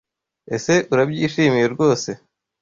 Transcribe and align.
Ese 0.55 0.75
Urabyishimiye 0.93 1.65
rwose? 1.73 2.09